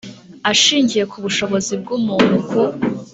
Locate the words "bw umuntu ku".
1.81-2.61